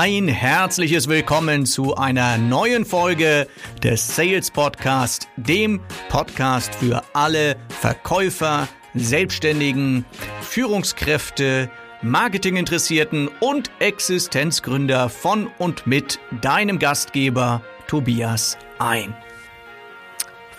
[0.00, 3.48] Ein herzliches Willkommen zu einer neuen Folge
[3.82, 10.04] des Sales Podcast, dem Podcast für alle Verkäufer, Selbstständigen,
[10.40, 11.68] Führungskräfte,
[12.02, 19.16] Marketinginteressierten und Existenzgründer von und mit deinem Gastgeber Tobias ein.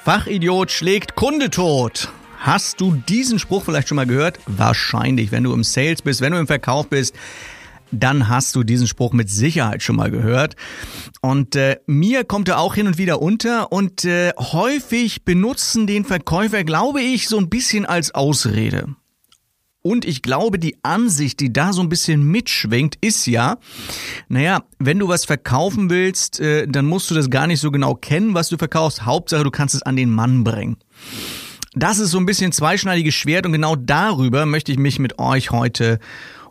[0.03, 2.09] Fachidiot schlägt Kunde tot.
[2.39, 4.37] Hast du diesen Spruch vielleicht schon mal gehört?
[4.47, 7.15] Wahrscheinlich, wenn du im Sales bist, wenn du im Verkauf bist
[7.91, 10.55] dann hast du diesen Spruch mit Sicherheit schon mal gehört.
[11.21, 16.05] Und äh, mir kommt er auch hin und wieder unter und äh, häufig benutzen den
[16.05, 18.95] Verkäufer, glaube ich, so ein bisschen als Ausrede.
[19.81, 23.57] Und ich glaube, die Ansicht, die da so ein bisschen mitschwingt, ist ja,
[24.27, 27.95] naja, wenn du was verkaufen willst, äh, dann musst du das gar nicht so genau
[27.95, 29.05] kennen, was du verkaufst.
[29.05, 30.77] Hauptsache, du kannst es an den Mann bringen.
[31.73, 35.51] Das ist so ein bisschen zweischneidiges Schwert und genau darüber möchte ich mich mit euch
[35.51, 35.99] heute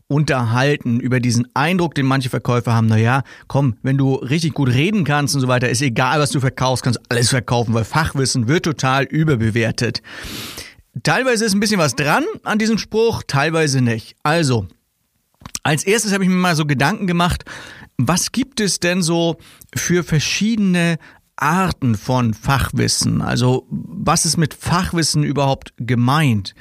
[0.09, 5.05] unterhalten über diesen Eindruck, den manche Verkäufer haben, naja, komm, wenn du richtig gut reden
[5.05, 8.65] kannst und so weiter, ist egal, was du verkaufst, kannst alles verkaufen, weil Fachwissen wird
[8.65, 10.03] total überbewertet.
[11.03, 14.17] Teilweise ist ein bisschen was dran an diesem Spruch, teilweise nicht.
[14.23, 14.67] Also,
[15.63, 17.45] als erstes habe ich mir mal so Gedanken gemacht,
[17.99, 19.37] was gibt es denn so
[19.75, 20.99] für verschiedene
[21.41, 23.23] Arten von Fachwissen?
[23.23, 26.55] Also was ist mit Fachwissen überhaupt gemeint?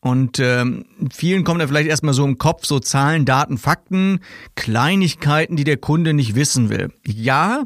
[0.00, 4.20] Und ähm, vielen kommen da vielleicht erstmal so im Kopf so Zahlen, Daten, Fakten,
[4.54, 6.92] Kleinigkeiten, die der Kunde nicht wissen will.
[7.06, 7.64] Ja,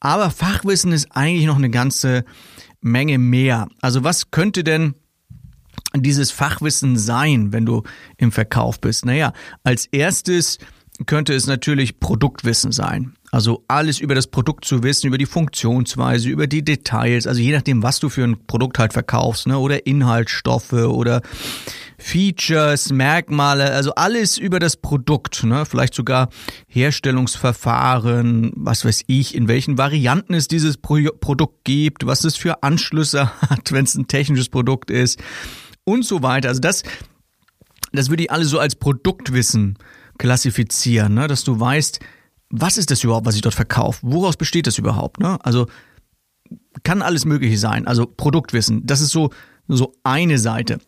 [0.00, 2.24] aber Fachwissen ist eigentlich noch eine ganze
[2.80, 3.68] Menge mehr.
[3.80, 4.94] Also was könnte denn
[5.94, 7.82] dieses Fachwissen sein, wenn du
[8.16, 9.04] im Verkauf bist?
[9.04, 9.32] Naja,
[9.64, 10.58] als erstes
[11.06, 13.14] könnte es natürlich Produktwissen sein.
[13.34, 17.52] Also alles über das Produkt zu wissen, über die Funktionsweise, über die Details, also je
[17.52, 21.22] nachdem, was du für ein Produkt halt verkaufst, ne, oder Inhaltsstoffe oder
[21.96, 26.28] Features, Merkmale, also alles über das Produkt, ne, vielleicht sogar
[26.66, 32.62] Herstellungsverfahren, was weiß ich, in welchen Varianten es dieses Pro Produkt gibt, was es für
[32.62, 35.18] Anschlüsse hat, wenn es ein technisches Produkt ist
[35.84, 36.50] und so weiter.
[36.50, 36.82] Also das,
[37.92, 39.78] das würde ich alle so als Produktwissen
[40.18, 42.00] klassifizieren, ne, dass du weißt,
[42.50, 44.00] was ist das überhaupt, was ich dort verkaufe?
[44.02, 45.20] Woraus besteht das überhaupt?
[45.20, 45.38] Ne?
[45.42, 45.66] Also
[46.82, 47.86] kann alles Mögliche sein.
[47.86, 49.30] Also Produktwissen, das ist so,
[49.68, 50.78] so eine Seite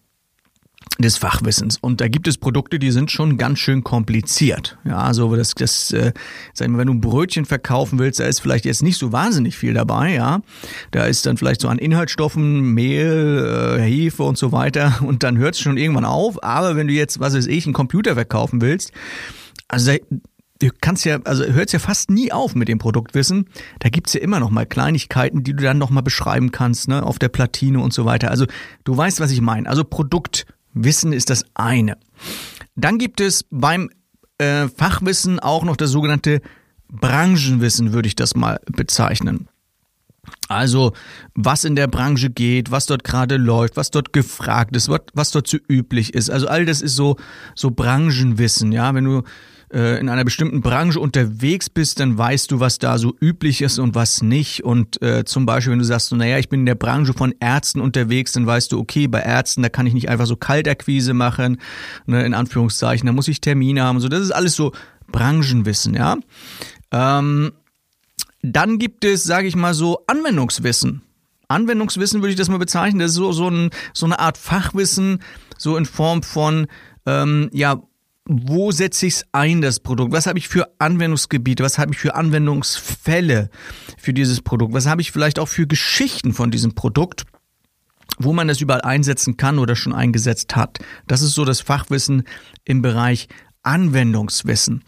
[0.98, 1.78] des Fachwissens.
[1.80, 4.78] Und da gibt es Produkte, die sind schon ganz schön kompliziert.
[4.84, 6.12] Ja, also das, das, äh,
[6.52, 9.10] sag ich mal, wenn du ein Brötchen verkaufen willst, da ist vielleicht jetzt nicht so
[9.10, 10.40] wahnsinnig viel dabei, ja.
[10.92, 15.36] Da ist dann vielleicht so an Inhaltsstoffen, Mehl, äh, Hefe und so weiter und dann
[15.36, 16.42] hört es schon irgendwann auf.
[16.44, 18.92] Aber wenn du jetzt, was weiß ich, einen Computer verkaufen willst,
[19.66, 19.92] also
[20.60, 23.48] du kannst ja, also hört ja fast nie auf mit dem Produktwissen.
[23.80, 27.02] Da gibt's ja immer noch mal Kleinigkeiten, die du dann noch mal beschreiben kannst, ne,
[27.02, 28.30] auf der Platine und so weiter.
[28.30, 28.46] Also
[28.84, 29.68] du weißt, was ich meine.
[29.68, 29.82] Also
[30.74, 31.96] Produktwissen ist das eine.
[32.74, 33.90] Dann gibt es beim
[34.38, 36.40] äh, Fachwissen auch noch das sogenannte
[36.88, 39.48] Branchenwissen, würde ich das mal bezeichnen.
[40.48, 40.92] Also,
[41.34, 45.30] was in der Branche geht, was dort gerade läuft, was dort gefragt ist, was, was
[45.30, 46.30] dort so üblich ist.
[46.30, 47.16] Also all das ist so,
[47.54, 48.94] so Branchenwissen, ja.
[48.94, 49.22] Wenn du
[49.74, 53.78] äh, in einer bestimmten Branche unterwegs bist, dann weißt du, was da so üblich ist
[53.78, 54.64] und was nicht.
[54.64, 57.34] Und äh, zum Beispiel, wenn du sagst, so, naja, ich bin in der Branche von
[57.40, 61.12] Ärzten unterwegs, dann weißt du, okay, bei Ärzten, da kann ich nicht einfach so Kaltakquise
[61.12, 61.58] machen,
[62.06, 64.00] ne, in Anführungszeichen, da muss ich Termine haben.
[64.00, 64.72] So, das ist alles so
[65.08, 66.16] Branchenwissen, ja.
[66.92, 67.52] Ähm,
[68.42, 71.02] dann gibt es, sage ich mal so, Anwendungswissen.
[71.48, 73.00] Anwendungswissen würde ich das mal bezeichnen.
[73.00, 75.20] Das ist so, so, ein, so eine Art Fachwissen,
[75.58, 76.66] so in Form von,
[77.06, 77.82] ähm, ja,
[78.26, 80.12] wo setze ich es ein, das Produkt?
[80.12, 81.62] Was habe ich für Anwendungsgebiete?
[81.62, 83.50] Was habe ich für Anwendungsfälle
[83.98, 84.72] für dieses Produkt?
[84.72, 87.24] Was habe ich vielleicht auch für Geschichten von diesem Produkt?
[88.18, 90.78] wo man das überall einsetzen kann oder schon eingesetzt hat.
[91.08, 92.22] Das ist so das Fachwissen
[92.64, 93.28] im Bereich
[93.64, 94.84] Anwendungswissen.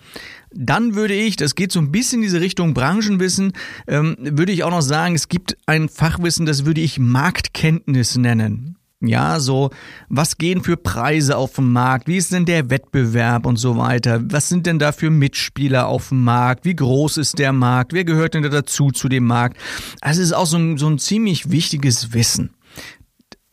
[0.53, 3.53] Dann würde ich, das geht so ein bisschen in diese Richtung Branchenwissen,
[3.89, 8.76] ähm, würde ich auch noch sagen, es gibt ein Fachwissen, das würde ich Marktkenntnis nennen.
[9.03, 9.71] Ja, so,
[10.09, 12.09] was gehen für Preise auf dem Markt?
[12.09, 14.21] Wie ist denn der Wettbewerb und so weiter?
[14.31, 16.65] Was sind denn da für Mitspieler auf dem Markt?
[16.65, 17.93] Wie groß ist der Markt?
[17.93, 19.59] Wer gehört denn da dazu zu dem Markt?
[20.01, 22.56] Also es ist auch so ein, so ein ziemlich wichtiges Wissen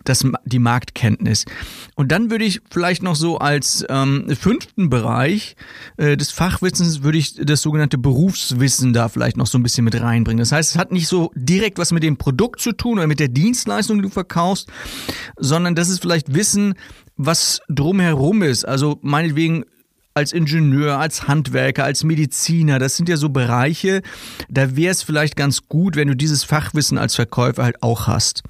[0.03, 1.45] das, die Marktkenntnis.
[1.95, 5.55] Und dann würde ich vielleicht noch so als ähm, fünften Bereich
[5.97, 9.99] äh, des Fachwissens würde ich das sogenannte Berufswissen da vielleicht noch so ein bisschen mit
[9.99, 10.39] reinbringen.
[10.39, 13.19] Das heißt, es hat nicht so direkt was mit dem Produkt zu tun oder mit
[13.19, 14.69] der Dienstleistung, die du verkaufst,
[15.37, 16.75] sondern das ist vielleicht Wissen,
[17.15, 18.65] was drumherum ist.
[18.65, 19.65] Also meinetwegen
[20.13, 22.79] als Ingenieur, als Handwerker, als Mediziner.
[22.79, 24.01] Das sind ja so Bereiche,
[24.49, 28.43] da wäre es vielleicht ganz gut, wenn du dieses Fachwissen als Verkäufer halt auch hast.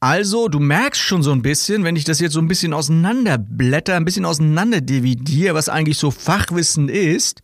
[0.00, 3.96] Also, du merkst schon so ein bisschen, wenn ich das jetzt so ein bisschen auseinanderblätter,
[3.96, 7.42] ein bisschen auseinander dividiere, was eigentlich so Fachwissen ist,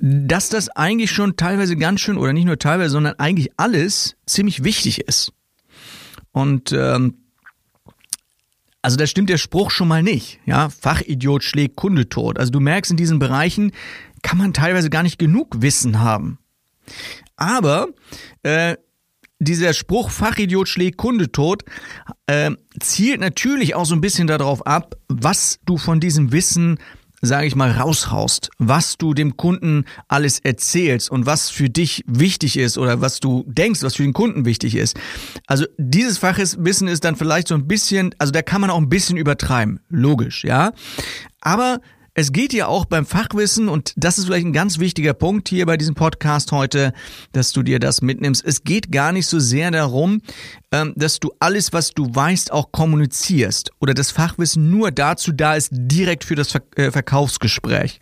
[0.00, 4.64] dass das eigentlich schon teilweise ganz schön, oder nicht nur teilweise, sondern eigentlich alles ziemlich
[4.64, 5.32] wichtig ist.
[6.32, 7.14] Und ähm,
[8.82, 10.40] also da stimmt der Spruch schon mal nicht.
[10.46, 12.38] Ja, Fachidiot schlägt Kunde tot.
[12.38, 13.72] Also du merkst, in diesen Bereichen
[14.22, 16.38] kann man teilweise gar nicht genug Wissen haben.
[17.36, 17.88] Aber
[18.42, 18.76] äh,
[19.38, 21.64] dieser Spruch Fachidiot schlägt Kunde tot
[22.26, 26.78] äh, zielt natürlich auch so ein bisschen darauf ab, was du von diesem Wissen
[27.20, 32.56] sage ich mal, raushaust, was du dem Kunden alles erzählst und was für dich wichtig
[32.56, 34.98] ist oder was du denkst, was für den Kunden wichtig ist.
[35.46, 38.88] Also dieses Fachwissen ist dann vielleicht so ein bisschen, also da kann man auch ein
[38.88, 40.72] bisschen übertreiben, logisch, ja.
[41.40, 41.80] Aber
[42.18, 45.66] es geht ja auch beim Fachwissen, und das ist vielleicht ein ganz wichtiger Punkt hier
[45.66, 46.92] bei diesem Podcast heute,
[47.30, 48.44] dass du dir das mitnimmst.
[48.44, 50.20] Es geht gar nicht so sehr darum,
[50.72, 55.54] ähm, dass du alles, was du weißt, auch kommunizierst oder das Fachwissen nur dazu da
[55.54, 58.00] ist, direkt für das äh, Verkaufsgespräch.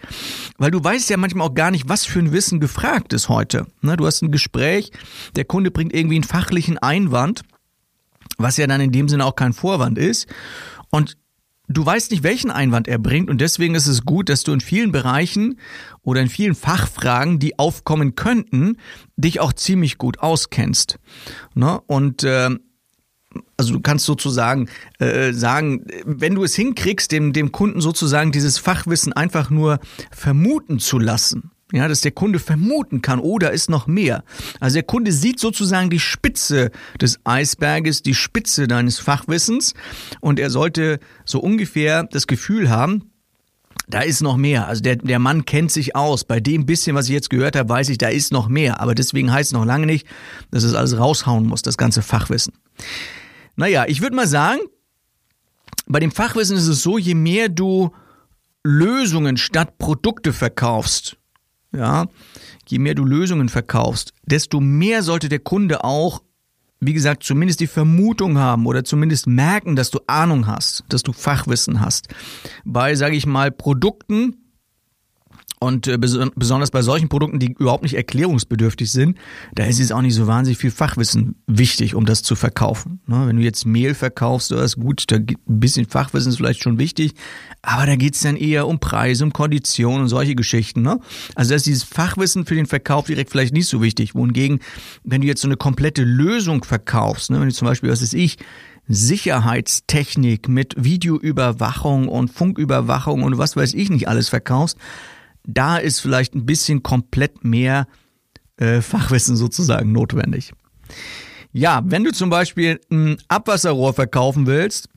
[0.56, 3.66] Weil du weißt ja manchmal auch gar nicht, was für ein Wissen gefragt ist heute.
[3.82, 4.92] Ne, du hast ein Gespräch,
[5.36, 7.42] der Kunde bringt irgendwie einen fachlichen Einwand,
[8.38, 10.26] was ja dann in dem Sinne auch kein Vorwand ist.
[10.88, 11.18] Und
[11.68, 14.60] du weißt nicht, welchen Einwand er bringt und deswegen ist es gut, dass du in
[14.60, 15.58] vielen Bereichen
[16.02, 18.76] oder in vielen Fachfragen, die aufkommen könnten,
[19.16, 20.98] dich auch ziemlich gut auskennst.
[21.54, 21.80] Ne?
[21.86, 22.50] Und äh,
[23.56, 24.68] also du kannst sozusagen
[24.98, 29.78] äh, sagen, wenn du es hinkriegst, dem, dem Kunden sozusagen dieses Fachwissen einfach nur
[30.10, 34.22] vermuten zu lassen, ja, dass der Kunde vermuten kann, oh, da ist noch mehr.
[34.60, 36.70] Also der Kunde sieht sozusagen die Spitze
[37.00, 39.74] des Eisberges, die Spitze deines Fachwissens
[40.20, 43.10] und er sollte so ungefähr das Gefühl haben,
[43.88, 44.66] da ist noch mehr.
[44.66, 46.24] Also der, der Mann kennt sich aus.
[46.24, 48.80] Bei dem bisschen, was ich jetzt gehört habe, weiß ich, da ist noch mehr.
[48.80, 50.06] Aber deswegen heißt es noch lange nicht,
[50.50, 52.54] dass es alles raushauen muss, das ganze Fachwissen.
[53.54, 54.60] Naja, ich würde mal sagen,
[55.86, 57.92] bei dem Fachwissen ist es so, je mehr du
[58.64, 61.16] Lösungen statt Produkte verkaufst,
[61.76, 62.06] ja,
[62.66, 66.22] je mehr du Lösungen verkaufst, desto mehr sollte der Kunde auch,
[66.80, 71.12] wie gesagt, zumindest die Vermutung haben oder zumindest merken, dass du Ahnung hast, dass du
[71.12, 72.08] Fachwissen hast.
[72.64, 74.45] Bei, sage ich mal, Produkten,
[75.58, 79.16] und äh, besonders bei solchen Produkten, die überhaupt nicht erklärungsbedürftig sind,
[79.54, 83.00] da ist jetzt auch nicht so wahnsinnig viel Fachwissen wichtig, um das zu verkaufen.
[83.06, 83.26] Ne?
[83.26, 86.78] Wenn du jetzt Mehl verkaufst, das ist gut, da ein bisschen Fachwissen ist vielleicht schon
[86.78, 87.14] wichtig,
[87.62, 90.82] aber da geht's dann eher um Preise, um Konditionen und solche Geschichten.
[90.82, 91.00] Ne?
[91.34, 94.14] Also da ist dieses Fachwissen für den Verkauf direkt vielleicht nicht so wichtig.
[94.14, 94.60] Wohingegen,
[95.04, 97.40] wenn du jetzt so eine komplette Lösung verkaufst, ne?
[97.40, 98.36] wenn du zum Beispiel, was ist ich,
[98.88, 104.78] Sicherheitstechnik mit Videoüberwachung und Funküberwachung und was weiß ich nicht alles verkaufst,
[105.46, 107.86] da ist vielleicht ein bisschen komplett mehr
[108.56, 110.52] äh, Fachwissen sozusagen notwendig.
[111.52, 114.88] Ja, wenn du zum Beispiel ein Abwasserrohr verkaufen willst,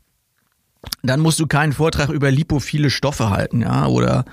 [1.04, 4.26] dann musst du keinen Vortrag über lipophile Stoffe halten, ja, oder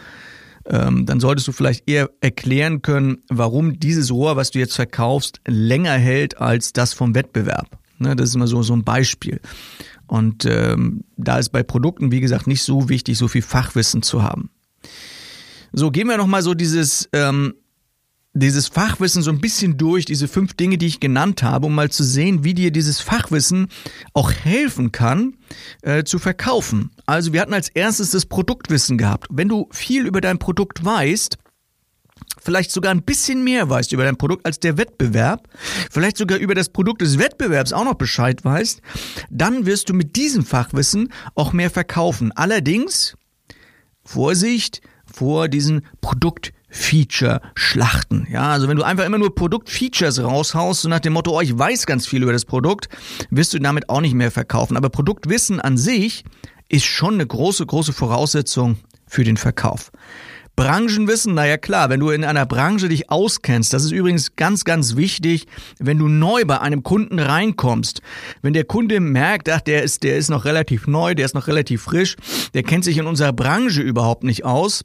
[0.66, 5.40] ähm, dann solltest du vielleicht eher erklären können, warum dieses Rohr, was du jetzt verkaufst,
[5.46, 7.78] länger hält als das vom Wettbewerb.
[7.98, 9.40] Ne, das ist immer so, so ein Beispiel.
[10.06, 14.22] Und ähm, da ist bei Produkten, wie gesagt, nicht so wichtig, so viel Fachwissen zu
[14.22, 14.50] haben.
[15.78, 17.52] So, gehen wir nochmal so dieses, ähm,
[18.32, 21.90] dieses Fachwissen so ein bisschen durch, diese fünf Dinge, die ich genannt habe, um mal
[21.90, 23.68] zu sehen, wie dir dieses Fachwissen
[24.14, 25.36] auch helfen kann,
[25.82, 26.92] äh, zu verkaufen.
[27.04, 29.26] Also wir hatten als erstes das Produktwissen gehabt.
[29.30, 31.36] Wenn du viel über dein Produkt weißt,
[32.38, 35.46] vielleicht sogar ein bisschen mehr weißt über dein Produkt als der Wettbewerb,
[35.90, 38.80] vielleicht sogar über das Produkt des Wettbewerbs auch noch Bescheid weißt,
[39.28, 42.32] dann wirst du mit diesem Fachwissen auch mehr verkaufen.
[42.32, 43.14] Allerdings,
[44.06, 44.80] Vorsicht,
[45.16, 48.26] vor diesen Produkt-Feature-Schlachten.
[48.30, 51.58] Ja, also wenn du einfach immer nur Produkt-Features raushaust, so nach dem Motto, oh, ich
[51.58, 52.90] weiß ganz viel über das Produkt,
[53.30, 54.76] wirst du damit auch nicht mehr verkaufen.
[54.76, 56.22] Aber Produktwissen an sich
[56.68, 59.90] ist schon eine große, große Voraussetzung für den Verkauf.
[60.56, 64.96] Branchenwissen, naja klar, wenn du in einer Branche dich auskennst, das ist übrigens ganz, ganz
[64.96, 65.46] wichtig,
[65.78, 68.00] wenn du neu bei einem Kunden reinkommst.
[68.40, 71.46] Wenn der Kunde merkt, ach, der ist, der ist noch relativ neu, der ist noch
[71.46, 72.16] relativ frisch,
[72.54, 74.82] der kennt sich in unserer Branche überhaupt nicht aus,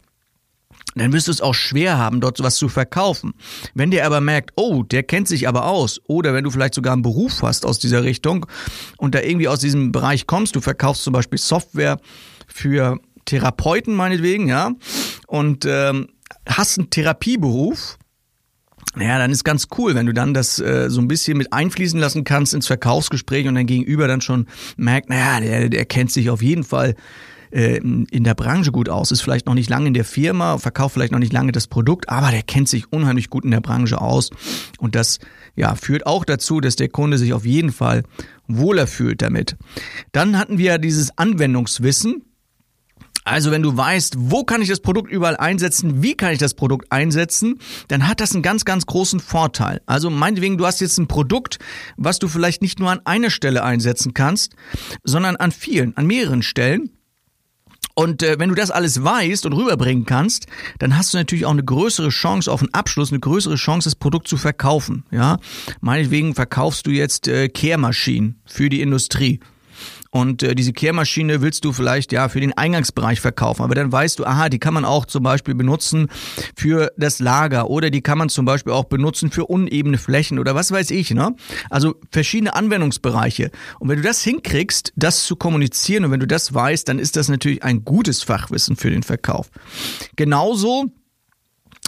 [0.96, 3.34] dann wirst du es auch schwer haben, dort was zu verkaufen.
[3.74, 6.94] Wenn der aber merkt, oh, der kennt sich aber aus, oder wenn du vielleicht sogar
[6.94, 8.46] einen Beruf hast aus dieser Richtung
[8.98, 12.00] und da irgendwie aus diesem Bereich kommst, du verkaufst zum Beispiel Software
[12.48, 14.72] für Therapeuten meinetwegen, ja,
[15.28, 16.10] und ähm,
[16.48, 17.98] hast einen Therapieberuf,
[19.00, 22.00] ja, dann ist ganz cool, wenn du dann das äh, so ein bisschen mit einfließen
[22.00, 26.30] lassen kannst ins Verkaufsgespräch und dein Gegenüber dann schon merkt, naja, der, der kennt sich
[26.30, 26.96] auf jeden Fall
[27.52, 30.94] äh, in der Branche gut aus, ist vielleicht noch nicht lange in der Firma, verkauft
[30.94, 34.02] vielleicht noch nicht lange das Produkt, aber der kennt sich unheimlich gut in der Branche
[34.02, 34.30] aus
[34.80, 35.20] und das
[35.56, 38.04] ja, führt auch dazu, dass der Kunde sich auf jeden Fall
[38.48, 39.58] wohler fühlt damit.
[40.12, 42.24] Dann hatten wir dieses Anwendungswissen.
[43.24, 46.56] Also wenn du weißt, wo kann ich das Produkt überall einsetzen, wie kann ich das
[46.56, 49.82] Produkt einsetzen, dann hat das einen ganz, ganz großen Vorteil.
[49.86, 51.60] Also meinetwegen, du hast jetzt ein Produkt,
[51.98, 54.56] was du vielleicht nicht nur an einer Stelle einsetzen kannst,
[55.04, 56.90] sondern an vielen, an mehreren Stellen.
[58.02, 60.48] Und äh, wenn du das alles weißt und rüberbringen kannst,
[60.80, 63.96] dann hast du natürlich auch eine größere Chance auf einen Abschluss, eine größere Chance, das
[63.96, 65.04] Produkt zu verkaufen.
[65.12, 65.40] Ja,
[65.82, 69.40] meinetwegen verkaufst du jetzt äh, Kehrmaschinen für die Industrie.
[70.12, 74.20] Und äh, diese Kehrmaschine willst du vielleicht ja für den Eingangsbereich verkaufen, aber dann weißt
[74.20, 76.08] du, aha, die kann man auch zum Beispiel benutzen
[76.56, 80.54] für das Lager oder die kann man zum Beispiel auch benutzen für unebene Flächen oder
[80.54, 81.36] was weiß ich, ne?
[81.70, 83.52] Also verschiedene Anwendungsbereiche.
[83.80, 87.16] Und wenn du das hinkriegst, das zu kommunizieren und wenn du das weißt, dann ist
[87.16, 89.50] das natürlich ein gutes Fachwissen für den Verkauf.
[90.18, 90.92] Genauso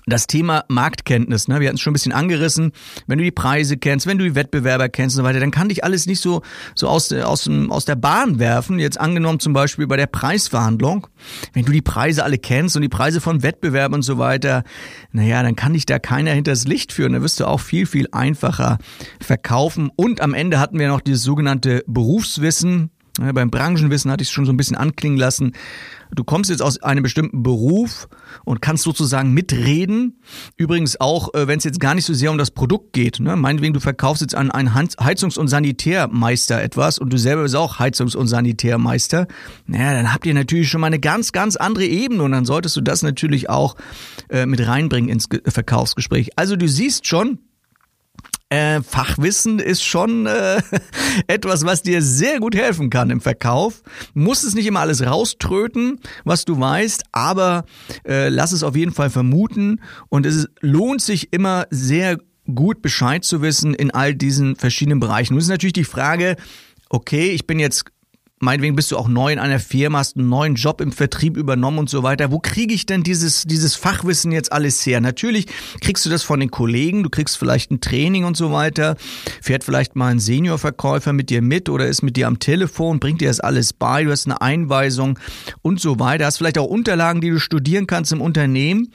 [0.06, 1.60] das Thema Marktkenntnis, ne?
[1.60, 2.72] wir hatten es schon ein bisschen angerissen.
[3.08, 5.70] Wenn du die Preise kennst, wenn du die Wettbewerber kennst und so weiter, dann kann
[5.70, 6.42] dich alles nicht so,
[6.76, 8.80] so aus, aus, aus der Bahn werfen.
[8.80, 11.08] Jetzt angenommen zum Beispiel bei der Preisverhandlung.
[11.54, 14.64] Wenn du die Preise alle kennst und die Preise von Wettbewerben und so weiter,
[15.12, 17.14] naja, dann kann dich da keiner hinters Licht führen.
[17.14, 18.78] Da wirst du auch viel, viel einfacher
[19.22, 19.90] verkaufen.
[19.96, 22.92] Und am Ende hatten wir noch dieses sogenannte Berufswissen.
[23.20, 25.54] Beim Branchenwissen hatte ich es schon so ein bisschen anklingen lassen.
[26.16, 28.08] Du kommst jetzt aus einem bestimmten Beruf
[28.44, 30.20] und kannst sozusagen mitreden.
[30.58, 33.20] Übrigens auch, äh, wenn es jetzt gar nicht so sehr um das Produkt geht.
[33.20, 33.36] Ne?
[33.36, 37.78] Meinetwegen, du verkaufst jetzt an einen Heizungs- und Sanitärmeister etwas und du selber bist auch
[37.78, 39.28] Heizungs- und Sanitärmeister.
[39.68, 42.76] Naja, dann habt ihr natürlich schon mal eine ganz, ganz andere Ebene und dann solltest
[42.76, 43.76] du das natürlich auch
[44.30, 46.32] äh, mit reinbringen ins Verkaufsgespräch.
[46.36, 47.38] Also du siehst schon,
[48.54, 50.62] äh, Fachwissen ist schon äh,
[51.28, 53.82] etwas, was dir sehr gut helfen kann im Verkauf.
[54.14, 57.66] Muss es nicht immer alles rauströten, was du weißt, aber
[58.08, 62.20] äh, lass es auf jeden Fall vermuten und es lohnt sich immer sehr
[62.54, 65.34] gut Bescheid zu wissen in all diesen verschiedenen Bereichen.
[65.34, 66.36] Nun ist natürlich die Frage,
[66.90, 67.86] okay, ich bin jetzt
[68.44, 71.80] meinetwegen bist du auch neu in einer Firma, hast einen neuen Job im Vertrieb übernommen
[71.80, 72.32] und so weiter.
[72.32, 75.02] Wo kriege ich denn dieses, dieses Fachwissen jetzt alles her?
[75.02, 75.48] Natürlich
[75.82, 78.96] kriegst du das von den Kollegen, du kriegst vielleicht ein Training und so weiter,
[79.42, 83.22] fährt vielleicht mal ein Seniorverkäufer mit dir mit oder ist mit dir am Telefon, bringt
[83.22, 85.18] dir das alles bei, du hast eine Einweisung
[85.62, 88.92] und so weiter, hast vielleicht auch Unterlagen, die du studieren kannst im Unternehmen,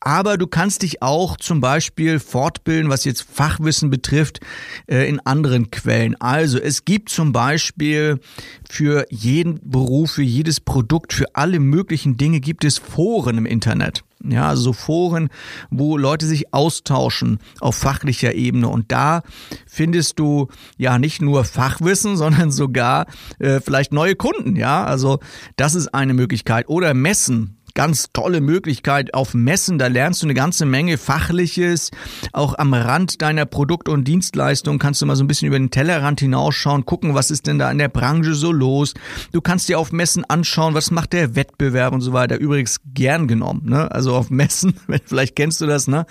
[0.00, 4.40] aber du kannst dich auch zum Beispiel fortbilden, was jetzt Fachwissen betrifft,
[4.86, 6.18] äh, in anderen Quellen.
[6.20, 8.20] Also es gibt zum Beispiel
[8.68, 13.44] für für jeden Beruf, für jedes Produkt, für alle möglichen Dinge gibt es Foren im
[13.44, 14.04] Internet.
[14.24, 15.28] Ja, also so Foren,
[15.70, 18.68] wo Leute sich austauschen auf fachlicher Ebene.
[18.68, 19.22] Und da
[19.66, 20.46] findest du
[20.78, 23.06] ja nicht nur Fachwissen, sondern sogar
[23.40, 24.54] äh, vielleicht neue Kunden.
[24.54, 25.18] Ja, also
[25.56, 26.68] das ist eine Möglichkeit.
[26.68, 29.78] Oder Messen ganz tolle Möglichkeit auf Messen.
[29.78, 31.92] Da lernst du eine ganze Menge Fachliches.
[32.32, 35.70] Auch am Rand deiner Produkt- und Dienstleistung kannst du mal so ein bisschen über den
[35.70, 38.94] Tellerrand hinausschauen, gucken, was ist denn da in der Branche so los.
[39.30, 42.38] Du kannst dir auf Messen anschauen, was macht der Wettbewerb und so weiter.
[42.38, 43.90] Übrigens gern genommen, ne?
[43.92, 46.06] Also auf Messen, vielleicht kennst du das, ne?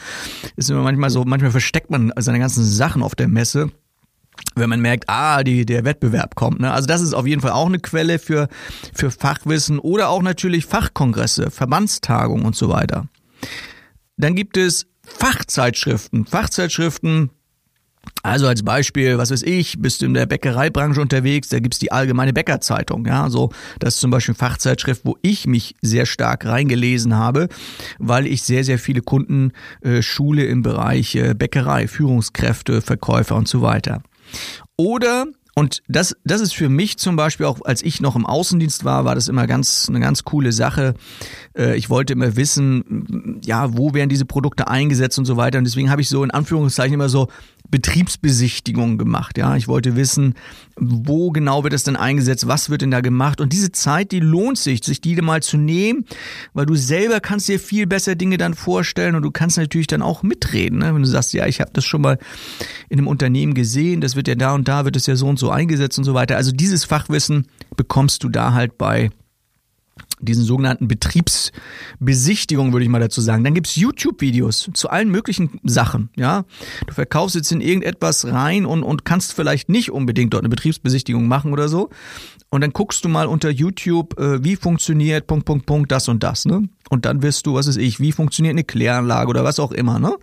[0.55, 3.72] Ist immer manchmal so, manchmal versteckt man seine ganzen Sachen auf der Messe
[4.56, 6.60] wenn man merkt, ah, die, der Wettbewerb kommt.
[6.60, 6.72] Ne?
[6.72, 8.48] Also das ist auf jeden Fall auch eine Quelle für,
[8.94, 13.08] für Fachwissen oder auch natürlich Fachkongresse, Verbandstagungen und so weiter.
[14.18, 16.25] Dann gibt es Fachzeitschriften.
[16.25, 17.30] Fachzeitschriften,
[18.24, 21.92] also als Beispiel, was weiß ich, bist du in der Bäckereibranche unterwegs, da gibt's die
[21.92, 23.06] allgemeine Bäckerzeitung.
[23.06, 27.50] Ja, so das ist zum Beispiel eine Fachzeitschrift, wo ich mich sehr stark reingelesen habe,
[28.00, 29.51] weil ich sehr, sehr viele Kunden
[29.82, 34.01] äh, schule im Bereich äh, Bäckerei, Führungskräfte, Verkäufer und so weiter.
[34.77, 38.83] Oder und das, das ist für mich zum Beispiel auch, als ich noch im Außendienst
[38.83, 40.95] war, war das immer ganz eine ganz coole Sache.
[41.57, 45.57] Äh, ich wollte immer wissen, ja, wo werden diese Produkte eingesetzt und so weiter.
[45.57, 47.29] Und deswegen habe ich so in Anführungszeichen immer so
[47.69, 49.38] Betriebsbesichtigungen gemacht.
[49.38, 50.35] Ja, ich wollte wissen,
[50.75, 53.41] wo genau wird es denn eingesetzt, was wird denn da gemacht.
[53.41, 56.05] Und diese Zeit, die lohnt sich, sich die mal zu nehmen,
[56.53, 60.01] weil du selber kannst dir viel besser Dinge dann vorstellen und du kannst natürlich dann
[60.01, 60.79] auch mitreden.
[60.79, 60.93] Ne?
[60.93, 62.19] Wenn du sagst, ja, ich habe das schon mal
[62.89, 65.39] in einem Unternehmen gesehen, das wird ja da und da wird es ja so und
[65.39, 66.37] so eingesetzt und so weiter.
[66.37, 69.09] Also dieses Fachwissen bekommst du da halt bei
[70.19, 73.43] diesen sogenannten Betriebsbesichtigungen, würde ich mal dazu sagen.
[73.43, 76.09] Dann gibt's YouTube-Videos zu allen möglichen Sachen.
[76.15, 76.45] Ja,
[76.87, 81.27] Du verkaufst jetzt in irgendetwas rein und, und kannst vielleicht nicht unbedingt dort eine Betriebsbesichtigung
[81.27, 81.89] machen oder so.
[82.55, 86.24] Und dann guckst du mal unter YouTube, äh, wie funktioniert Punkt, Punkt, Punkt, das und
[86.24, 86.69] das, ne?
[86.89, 90.00] Und dann wirst du, was ist ich, wie funktioniert eine Kläranlage oder was auch immer,
[90.00, 90.15] ne?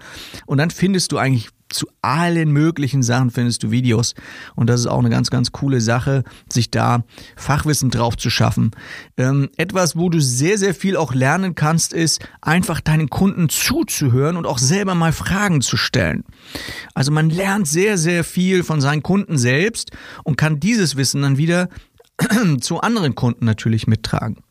[0.46, 4.14] Und dann findest du eigentlich zu allen möglichen Sachen findest du Videos.
[4.54, 7.04] Und das ist auch eine ganz, ganz coole Sache, sich da
[7.36, 8.70] Fachwissen drauf zu schaffen.
[9.16, 14.36] Ähm, etwas, wo du sehr, sehr viel auch lernen kannst, ist einfach deinen Kunden zuzuhören
[14.36, 16.24] und auch selber mal Fragen zu stellen.
[16.94, 19.92] Also man lernt sehr, sehr viel von seinen Kunden selbst
[20.24, 21.68] und kann dieses Wissen dann wieder
[22.60, 24.42] zu anderen Kunden natürlich mittragen.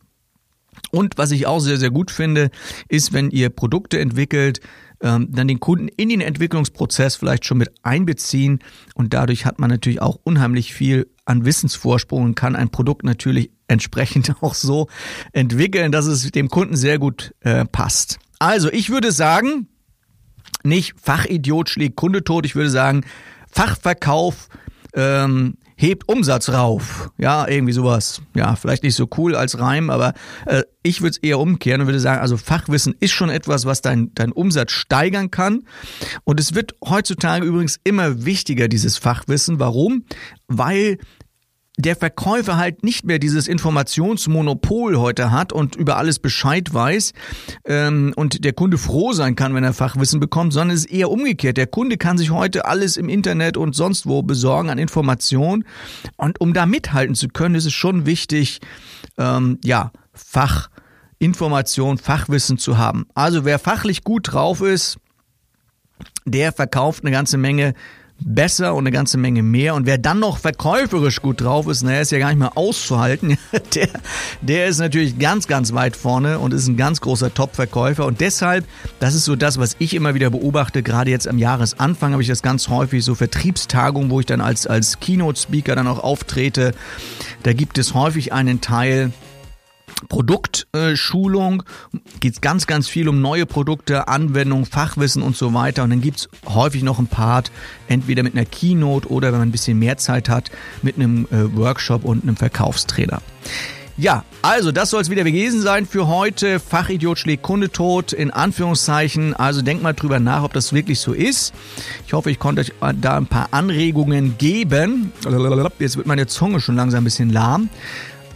[0.92, 2.50] Und was ich auch sehr, sehr gut finde,
[2.88, 4.62] ist, wenn ihr Produkte entwickelt,
[5.02, 8.60] ähm, dann den Kunden in den Entwicklungsprozess vielleicht schon mit einbeziehen
[8.94, 13.52] und dadurch hat man natürlich auch unheimlich viel an Wissensvorsprung und kann ein Produkt natürlich
[13.68, 14.88] entsprechend auch so
[15.34, 18.20] entwickeln, dass es dem Kunden sehr gut äh, passt.
[18.40, 19.68] Also ich würde sagen,
[20.64, 23.04] nicht Fachidiot schlägt Kunde tot, ich würde sagen,
[23.52, 24.50] Fachverkauf
[24.94, 27.10] ähm, hebt Umsatz rauf.
[27.18, 28.22] Ja, irgendwie sowas.
[28.36, 30.14] Ja, vielleicht nicht so cool als Reim, aber
[30.46, 33.82] äh, ich würde es eher umkehren und würde sagen, also Fachwissen ist schon etwas, was
[33.82, 35.64] dein, dein Umsatz steigern kann.
[36.24, 39.60] Und es wird heutzutage übrigens immer wichtiger, dieses Fachwissen.
[39.60, 40.06] Warum?
[40.48, 41.00] Weil
[41.82, 47.14] der Verkäufer halt nicht mehr dieses Informationsmonopol heute hat und über alles Bescheid weiß
[47.66, 51.10] ähm, und der Kunde froh sein kann, wenn er Fachwissen bekommt, sondern es ist eher
[51.10, 51.58] umgekehrt.
[51.58, 55.66] Der Kunde kann sich heute alles im Internet und sonst wo besorgen an Informationen
[56.18, 58.60] und um da mithalten zu können, ist es schon wichtig,
[59.18, 63.06] ähm, ja, Fachinformation, Fachwissen zu haben.
[63.16, 64.98] Also wer fachlich gut drauf ist,
[66.26, 67.74] der verkauft eine ganze Menge
[68.24, 69.76] besser und eine ganze Menge mehr.
[69.76, 73.38] Und wer dann noch verkäuferisch gut drauf ist, naja, ist ja gar nicht mehr auszuhalten.
[73.76, 73.90] Der,
[74.42, 78.06] der ist natürlich ganz, ganz weit vorne und ist ein ganz großer Top-Verkäufer.
[78.06, 78.66] Und deshalb,
[79.00, 80.84] das ist so das, was ich immer wieder beobachte.
[80.84, 84.68] Gerade jetzt am Jahresanfang habe ich das ganz häufig, so Vertriebstagungen, wo ich dann als,
[84.68, 86.74] als Keynote-Speaker dann auch auftrete.
[87.44, 89.12] Da gibt es häufig einen Teil,
[90.10, 91.64] Produktschulung,
[92.20, 95.84] geht es ganz, ganz viel um neue Produkte, Anwendung, Fachwissen und so weiter.
[95.84, 97.52] Und dann gibt's häufig noch ein Part,
[97.88, 101.56] entweder mit einer Keynote oder wenn man ein bisschen mehr Zeit hat, mit einem äh,
[101.56, 103.22] Workshop und einem Verkaufstrainer.
[103.98, 106.60] Ja, also das soll es wieder gewesen sein für heute.
[106.60, 109.36] Fachidiot schlägt Kunde tot, in Anführungszeichen.
[109.36, 111.54] Also denkt mal drüber nach, ob das wirklich so ist.
[112.08, 115.12] Ich hoffe, ich konnte euch da ein paar Anregungen geben.
[115.78, 117.70] Jetzt wird meine Zunge schon langsam ein bisschen lahm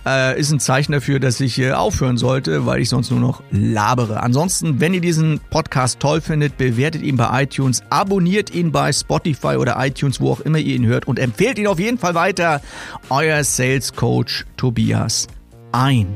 [0.06, 3.44] äh, ist ein Zeichen dafür, dass ich äh, aufhören sollte, weil ich sonst nur noch
[3.52, 4.22] labere.
[4.22, 9.58] Ansonsten, wenn ihr diesen Podcast toll findet, bewertet ihn bei iTunes, abonniert ihn bei Spotify
[9.58, 12.62] oder iTunes, wo auch immer ihr ihn hört und empfehlt ihn auf jeden Fall weiter.
[13.10, 15.28] Euer Sales Coach Tobias
[15.72, 16.08] ein.